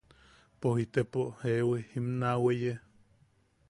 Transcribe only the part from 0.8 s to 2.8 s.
inepo ¿jewi? im naa weye.